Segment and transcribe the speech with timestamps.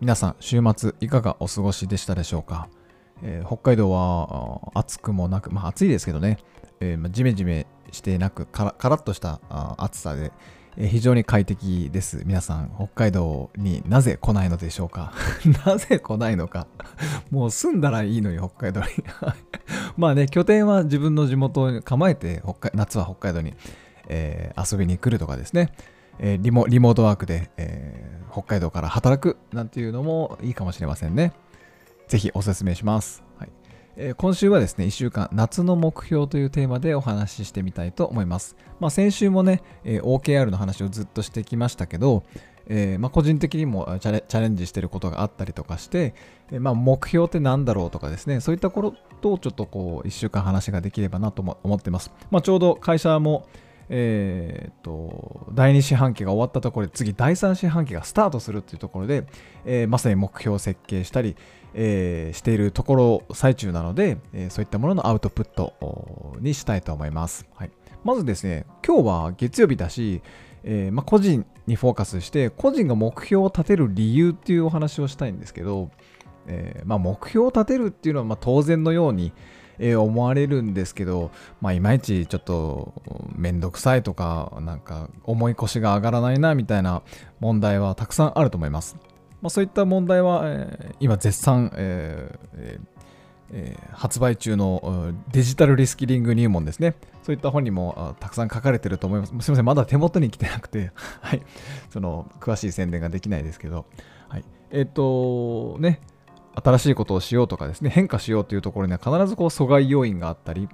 [0.00, 2.68] 皆さん週末いかがお過ごしでしたでしょうか、
[3.22, 6.38] えー北海道は暑くもなくまあ暑いですけどね、
[6.80, 9.40] えーまあジメジメしてなくカラカラッとした
[9.78, 10.32] 暑さで、
[10.76, 12.22] えー非常に快適です。
[12.26, 15.12] 皆さん北海道になぜ来ないのでしょうか？
[15.64, 16.66] なぜ来ないのか？
[17.30, 18.86] もう住んだらいいのに北海道に。
[19.96, 23.54] まあね拠点は自分の地元に構えて北海夏は北海道に、
[24.08, 25.72] えー遊びに来るとかですね。
[26.18, 31.32] えーリモリモートワークで、えー北海道から働くなんていうのもいいかもしれませんね。
[32.08, 33.22] ぜひお勧めします。
[33.38, 33.50] はい
[33.96, 38.56] えー今週はですね、1週間、夏の目標というテーマでお話ししてみたいと思います。
[38.80, 42.24] まあ、先週もね、え OKR の話をずっとしてきましたけど、
[42.66, 46.14] えまあ、個人的にもチャレンジしてることがあったりとかして、
[46.50, 52.10] えまあ、目標って何だろうとかですね、そういったことをちょっとこう、1週間話ができればなと思ってます。
[52.32, 53.46] まあ、ちょうど会社も、
[53.88, 59.26] えーと第2四半期が終わったところで次第3四半期がスタートするっていうところで、
[59.64, 61.36] えーまさに目標を設計したり、
[61.74, 67.70] えーしているところ最中なので、えーそういったもののアウトプットにしたいと思います、はい、
[68.04, 70.22] まずですね今日は月曜日だし、
[70.62, 75.90] えーま、個人にフォーカスして個人が目標を立てる理由っていうお話をしたいんですけど、
[76.46, 79.32] えま、目標を立てるっていうのはま当然のように、
[79.78, 81.30] えー思われるんですけど、
[81.60, 82.92] まあ、いまいちちょっと
[83.34, 87.02] めんどくさいとか、なんか重い腰が上がらないなみたいな
[87.40, 88.96] 問題はたくさんあると思います。
[89.42, 92.94] まあ、そういった問題は、えー今絶賛、えーえー
[93.92, 96.96] 発売中のデジタルリスキリング入門ですね。
[97.22, 99.28] そういった本にもたくさん書かれてると思います。
[99.28, 101.42] すみません、まだ手元に来てなくて、はい、
[101.90, 103.86] その詳しい宣伝ができないですけど、
[104.28, 106.00] はい、えっ、とね、
[106.62, 110.68] 新しいことをしようとかですね、変化しようというところには必ずこう阻害要因があったり、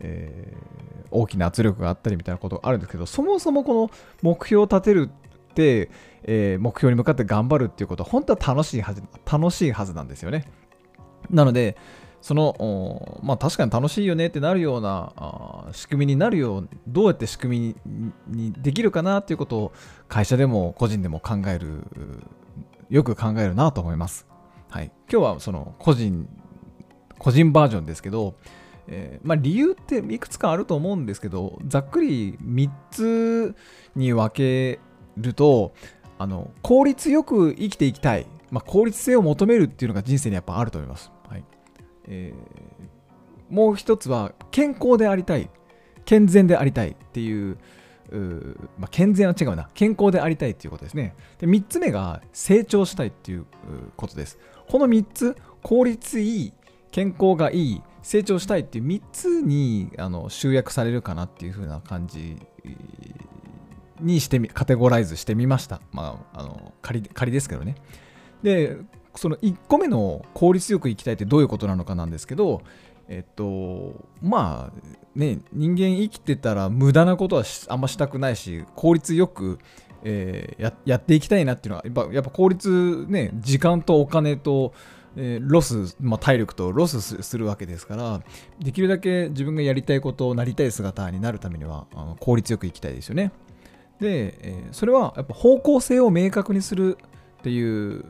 [0.00, 3.90] えー大きな圧力があったりみたいなことがあるんですけど、そもそもこの
[4.22, 5.90] 目標を立てるって、
[6.22, 10.50] えー目標に向かって頑張るっていうことは本当は楽しいはず楽しいはずなんですよね。
[11.28, 11.76] なので、
[12.22, 19.72] その、まあ確かに楽しいよねってなるようなあ仕組みになるよう、どうやって仕組みにできるかなっていうことを
[20.08, 21.84] 会社でも個人でも考える、
[22.88, 24.31] よく考えるなと思います。
[24.72, 24.90] はい。
[25.10, 26.26] 今日はその個人、
[27.18, 28.36] 個人バージョンですけど、
[28.88, 33.54] えーまあ、理由っていくつかあると思うんですけど、ざっくり3つ
[33.94, 34.80] に分け
[35.18, 35.74] ると、
[36.18, 41.12] あの効率よく生きていきたい、まあ、効率性を求めるっていうのが人生にやっぱあると思います。
[41.28, 41.44] はい
[42.08, 42.92] えー
[43.52, 45.50] もう一つは健康でありたい、
[46.06, 47.58] 健全でありたいっていう、
[48.78, 51.14] まあ、健全は違うな、健康でありたいっていうことですね。
[51.38, 53.46] で3つ目が成長したいっていう
[53.96, 54.38] ことです。
[54.68, 56.52] この3つ、効率いい、
[56.90, 62.36] 健康がいい、成長したいっていう3つにあの集約されるかなっていう風な感じ
[64.00, 65.80] にしてみ、カテゴライズしてみました。
[65.92, 67.76] まあ、あの仮仮ですけどね。
[68.42, 68.76] で、
[69.14, 72.62] その1個目の効率よく生きたいってどういうことなのかなんですけど、
[73.12, 74.80] えっと、まあ
[75.14, 79.58] ね、人間生きてたら無駄なことはあんましたくないし、効率よく、
[80.02, 84.72] えーややっていきたいなっていうのは、やっぱやっぱ効率ね、時間とお金と、
[85.16, 88.22] えーロス、まあ、体力とロスするわけですから、
[88.58, 93.30] できるだけ自分がやりたいこと、なりたい姿になるためには、あの効率よく生きたいですよね。
[94.00, 96.96] で、えーそれはやっぱ方向性を明確にする
[97.40, 98.06] っていう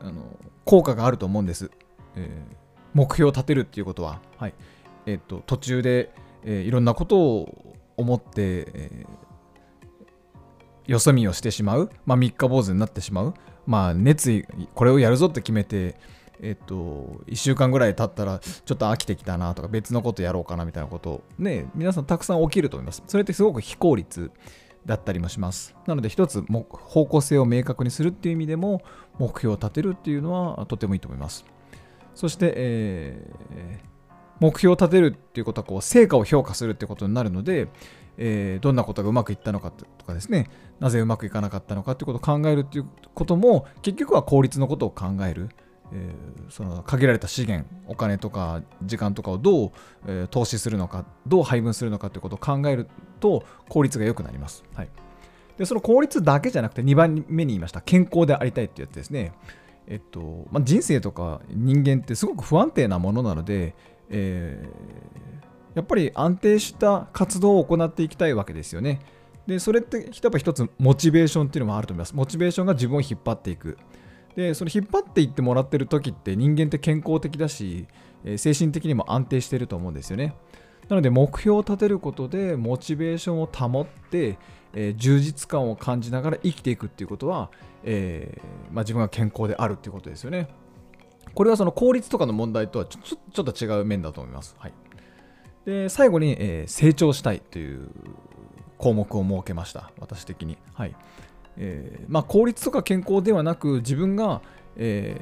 [0.00, 0.22] あの
[0.64, 1.70] 効果があると思うんです。
[2.16, 2.61] えー
[2.94, 4.54] 目標を立てるっていうことは、はい
[5.06, 6.12] えっと途中で、
[6.44, 8.32] えーいろんなことを思って、
[8.74, 9.32] えー
[10.86, 13.34] よそ見をしてしまう、まあ、三日坊主になってしまう、
[13.66, 15.94] まあ、熱意、これをやるぞって決めて、
[16.40, 23.02] えっと、1週間ぐらい経ったら、ちょっと飽きてきたなとか、別のことやろうかなみたいなこと、ね、皆さんたくさん起きると思います。
[23.06, 24.32] それってすごく非効率
[24.84, 25.76] だったりもします。
[25.86, 28.82] なので、一つ方向性を明確にするっていう意味でも、
[29.18, 31.44] 目標を立てるっていうのはとてもいいと思います。
[32.14, 33.92] そして、えー
[34.42, 37.68] 目標を立てるっていうことはこう成果を評価するってことになるので、
[38.18, 40.50] えーどんなことがうまくいったのかとかですね
[40.80, 45.48] なぜうまくいかなかったのかっていうことを考えるっていうことも結局は効率のことを考える、
[45.92, 49.70] えーその限られた資源お金とか時間とかをどう、
[50.08, 52.88] えー投資するのかどう配分するのかということを考える
[53.20, 54.88] と効率が良くなります、はい、
[55.56, 59.32] でその効率だけじゃなくて2番目に言いました健康でありたいっていうやつですね、
[59.92, 63.74] えっとまあ、人生とか人間ってすごく不安定なものなので、
[64.08, 69.00] えー、やっぱり安定した活動を行っていきたいわけですよね。
[69.46, 72.16] でそれってやっぱ一つモチベーションっていうのもあると思います。
[72.16, 73.76] モチベーションが自分を引っ張っていく。
[74.34, 77.86] でその引っ張っていってもらってる時って人間って健康的だし、
[78.24, 80.34] え、精神的にも安定してると思うんですよね。
[80.88, 84.38] なので目標を立てることでモチベーションを保って、
[84.74, 87.50] えー、充実感を感じながら生きていくっていうことは、
[87.84, 90.48] えー、まあ、自分が健康であるっていうことですよね。
[91.34, 94.54] これはその効率とかの問題とはちょちょっと違う面だと思います。
[94.58, 94.72] はい、
[95.64, 97.88] で最後に、えー、成長したいという
[98.76, 100.58] 項目を設けました、私的に。
[100.74, 100.94] はい
[101.56, 104.42] えーまあ、効率とか健康ではなく、自分が、
[104.76, 105.20] え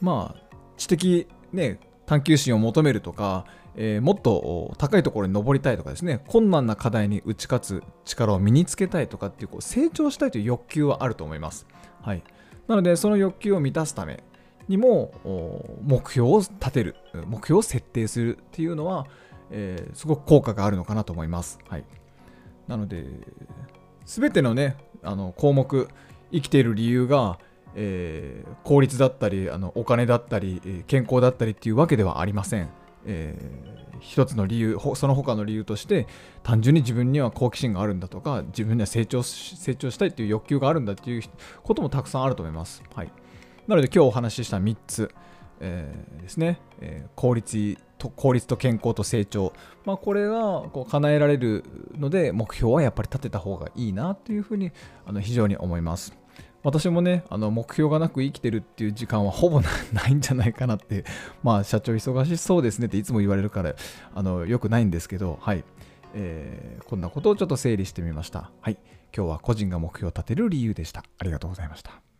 [0.00, 0.42] ー、まあ、
[0.76, 3.44] 知的、ね、探求心を求めるとか、
[3.74, 11.66] えー、もっと高いところに登りたいとかですね、困難な課題に打ち勝つ力を身につけたいとかっていうこう成長したいという欲求はあると思います。
[12.02, 12.22] はい、
[12.68, 14.22] なので、その欲求を満たすため
[14.68, 15.12] にも
[15.84, 16.96] 目標を立てる、
[17.26, 19.06] 目標を設定するっていうのは、
[19.50, 21.58] えー、すごく効果があるのかなと思います。
[21.68, 21.84] はい、
[22.68, 23.06] なので、
[24.04, 25.88] すべてのね、あの項目、
[26.32, 27.38] 生きている理由が、
[27.74, 32.68] えー、効率だったりあのお金だったり健康だったりっていうわけではありません。
[33.04, 36.06] えー、一つの理由その他の理由として
[36.42, 41.22] 単純に自分には好奇心があるんだとか自分には成長成長したいという欲求があるんだという
[41.62, 42.82] こともたくさんあると思います。
[42.94, 43.12] はい、
[43.66, 45.10] なので今日お話しした3つ、
[45.60, 49.52] えー、ですね、えー、効率と効率と健康と成長、
[49.84, 51.64] まあ、これがこう叶えられる
[51.96, 54.72] ので目標はやっぱり立てた方がいいなというふうに
[55.06, 56.21] あの非常に思います。
[56.62, 61.04] 私もね、あの目標がなく生きてるっていう時間は ほぼないんじゃないかなって、
[61.42, 63.74] まあ社長忙しそうですねっていつも言われるから、
[64.14, 65.64] あのよくないんですけど、はい、
[66.14, 68.50] えー、こんなことをちょっと整理してみました。
[68.60, 68.78] はい、
[69.16, 71.04] 今日は個人が目標を立てる理由でした。
[71.18, 72.11] ありがとうございました。